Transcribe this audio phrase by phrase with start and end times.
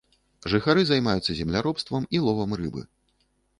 [0.53, 2.81] Жыхары займаюцца земляробствам і ловам рыбы.